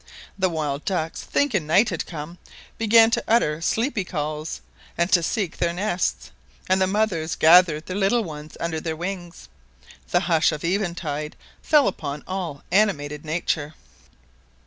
The 0.35 0.49
wild 0.49 0.83
ducks, 0.83 1.21
thinking 1.21 1.67
night 1.67 1.89
had 1.89 2.07
come, 2.07 2.39
began 2.79 3.11
to 3.11 3.23
utter 3.27 3.61
sleepy 3.61 4.03
calls 4.03 4.59
and 4.97 5.11
to 5.11 5.21
seek 5.21 5.55
their 5.57 5.73
nests, 5.73 6.31
and 6.67 6.81
the 6.81 6.87
mothers 6.87 7.35
gathered 7.35 7.85
their 7.85 7.95
little 7.95 8.23
ones 8.23 8.57
under 8.59 8.81
their 8.81 8.95
wings. 8.95 9.47
The 10.09 10.21
hush 10.21 10.51
of 10.51 10.63
eventide 10.65 11.35
fell 11.61 11.87
upon 11.87 12.23
all 12.25 12.63
animated 12.71 13.23
nature. 13.23 13.75